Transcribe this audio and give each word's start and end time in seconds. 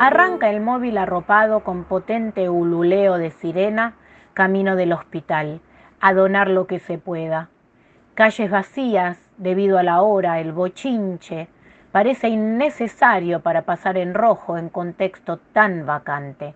Arranca 0.00 0.50
el 0.50 0.60
móvil 0.60 0.98
arropado 0.98 1.60
con 1.60 1.84
potente 1.84 2.50
ululeo 2.50 3.16
de 3.16 3.30
sirena, 3.30 3.94
camino 4.32 4.74
del 4.74 4.92
hospital, 4.92 5.60
a 6.00 6.12
donar 6.12 6.50
lo 6.50 6.66
que 6.66 6.80
se 6.80 6.98
pueda. 6.98 7.48
Calles 8.14 8.50
vacías, 8.50 9.18
debido 9.38 9.78
a 9.78 9.84
la 9.84 10.02
hora, 10.02 10.40
el 10.40 10.52
bochinche, 10.52 11.46
parece 11.92 12.28
innecesario 12.28 13.40
para 13.40 13.62
pasar 13.62 13.96
en 13.96 14.14
rojo 14.14 14.58
en 14.58 14.68
contexto 14.68 15.38
tan 15.52 15.86
vacante. 15.86 16.54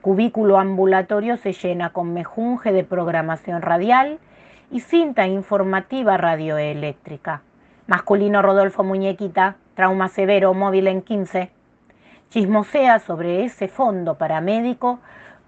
Cubículo 0.00 0.56
ambulatorio 0.56 1.36
se 1.36 1.52
llena 1.52 1.90
con 1.90 2.14
mejunje 2.14 2.70
de 2.70 2.84
programación 2.84 3.60
radial 3.60 4.20
y 4.70 4.80
cinta 4.80 5.26
informativa 5.26 6.16
radioeléctrica. 6.16 7.42
Masculino 7.88 8.40
Rodolfo 8.40 8.84
Muñequita, 8.84 9.56
trauma 9.74 10.08
severo, 10.08 10.54
móvil 10.54 10.86
en 10.86 11.02
15. 11.02 11.57
Chismosea 12.30 12.98
sobre 12.98 13.44
ese 13.44 13.68
fondo 13.68 14.16
paramédico, 14.16 14.98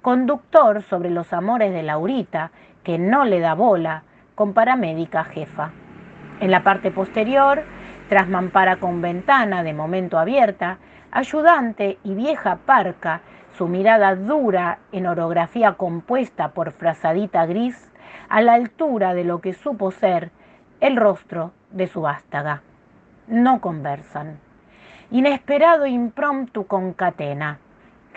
conductor 0.00 0.82
sobre 0.82 1.10
los 1.10 1.30
amores 1.34 1.74
de 1.74 1.82
Laurita, 1.82 2.52
que 2.82 2.98
no 2.98 3.26
le 3.26 3.40
da 3.40 3.54
bola, 3.54 4.04
con 4.34 4.54
paramédica 4.54 5.24
jefa. 5.24 5.72
En 6.40 6.50
la 6.50 6.62
parte 6.62 6.90
posterior, 6.90 7.64
tras 8.08 8.28
mampara 8.28 8.76
con 8.76 9.02
ventana 9.02 9.62
de 9.62 9.74
momento 9.74 10.18
abierta, 10.18 10.78
ayudante 11.10 11.98
y 12.02 12.14
vieja 12.14 12.56
parca, 12.64 13.20
su 13.58 13.68
mirada 13.68 14.16
dura 14.16 14.78
en 14.90 15.06
orografía 15.06 15.74
compuesta 15.74 16.52
por 16.52 16.72
frazadita 16.72 17.44
gris, 17.44 17.92
a 18.30 18.40
la 18.40 18.54
altura 18.54 19.12
de 19.12 19.24
lo 19.24 19.42
que 19.42 19.52
supo 19.52 19.90
ser 19.90 20.30
el 20.80 20.96
rostro 20.96 21.52
de 21.70 21.88
su 21.88 22.00
vástaga. 22.00 22.62
No 23.28 23.60
conversan. 23.60 24.38
Inesperado 25.12 25.86
impromptu 25.86 26.68
concatena, 26.68 27.58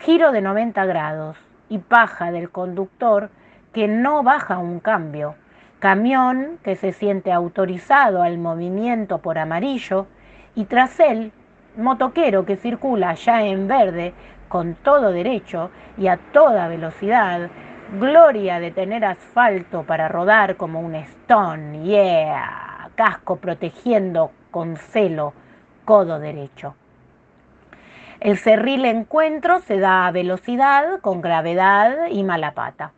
giro 0.05 0.31
de 0.31 0.41
90 0.41 0.85
grados 0.85 1.37
y 1.67 1.79
paja 1.79 2.31
del 2.31 2.51
conductor 2.51 3.31
que 3.73 3.87
no 3.87 4.21
baja 4.21 4.59
un 4.59 4.79
cambio, 4.79 5.33
camión 5.79 6.59
que 6.63 6.75
se 6.75 6.93
siente 6.93 7.31
autorizado 7.31 8.21
al 8.21 8.37
movimiento 8.37 9.17
por 9.17 9.39
amarillo. 9.39 10.05
Y 10.53 10.65
tras 10.65 10.99
él, 10.99 11.31
motoquero 11.77 12.45
que 12.45 12.57
circula 12.57 13.15
ya 13.15 13.43
en 13.43 13.67
verde 13.67 14.13
con 14.47 14.75
todo 14.75 15.11
derecho 15.11 15.71
y 15.97 16.09
a 16.09 16.17
toda 16.17 16.67
velocidad, 16.67 17.49
gloria 17.99 18.59
de 18.59 18.69
tener 18.69 19.03
asfalto 19.03 19.81
para 19.81 20.09
rodar 20.09 20.57
como 20.57 20.79
un 20.79 20.93
stone, 20.93 21.85
yeah, 21.85 22.91
casco 22.93 23.37
protegiendo 23.37 24.29
con 24.51 24.77
celo, 24.77 25.33
codo 25.85 26.19
derecho. 26.19 26.75
El 28.23 28.37
cerril 28.37 28.85
encuentro 28.85 29.59
se 29.59 29.79
da 29.79 30.07
a 30.07 30.11
velocidad, 30.11 31.01
con 31.01 31.19
gravedad 31.19 32.07
y 32.09 32.23
mala 32.23 32.53
pata. 32.53 32.93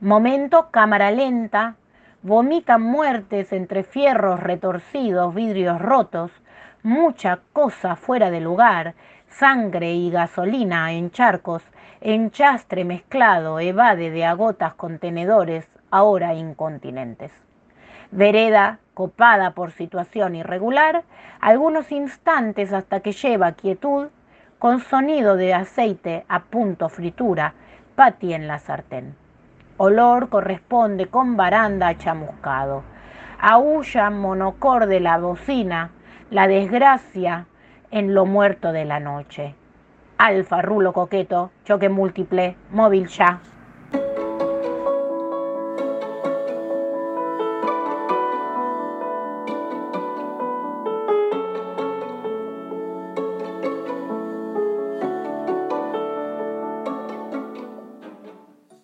Momento 0.00 0.72
cámara 0.72 1.12
lenta, 1.12 1.76
vomitan 2.22 2.82
muertes 2.82 3.52
entre 3.52 3.84
fierros 3.84 4.40
retorcidos, 4.40 5.32
vidrios 5.36 5.80
rotos, 5.80 6.32
mucha 6.82 7.38
cosa 7.52 7.94
fuera 7.94 8.32
de 8.32 8.40
lugar, 8.40 8.94
sangre 9.28 9.92
y 9.92 10.10
gasolina 10.10 10.94
en 10.94 11.12
charcos, 11.12 11.62
enchastre 12.00 12.84
mezclado 12.84 13.60
evade 13.60 14.10
de 14.10 14.24
agotas 14.24 14.74
contenedores, 14.74 15.68
ahora 15.92 16.34
incontinentes. 16.34 17.30
Vereda 18.10 18.80
copada 18.94 19.52
por 19.52 19.70
situación 19.70 20.34
irregular, 20.34 21.04
algunos 21.40 21.92
instantes 21.92 22.72
hasta 22.72 22.98
que 22.98 23.12
lleva 23.12 23.52
quietud, 23.52 24.08
con 24.60 24.80
sonido 24.80 25.36
de 25.36 25.54
aceite 25.54 26.26
a 26.28 26.40
punto 26.40 26.90
fritura, 26.90 27.54
pati 27.96 28.34
en 28.34 28.46
la 28.46 28.58
sartén. 28.58 29.16
Olor 29.78 30.28
corresponde 30.28 31.06
con 31.06 31.34
baranda 31.34 31.96
chamuscado. 31.96 32.82
Aúlla 33.40 34.10
monocor 34.10 34.84
de 34.84 35.00
la 35.00 35.16
bocina, 35.16 35.92
la 36.30 36.46
desgracia 36.46 37.46
en 37.90 38.12
lo 38.12 38.26
muerto 38.26 38.72
de 38.72 38.84
la 38.84 39.00
noche. 39.00 39.54
Alfa, 40.18 40.60
rulo 40.60 40.92
coqueto, 40.92 41.52
choque 41.64 41.88
múltiple, 41.88 42.54
móvil 42.70 43.08
ya. 43.08 43.40